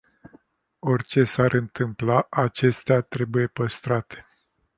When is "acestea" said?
2.29-3.01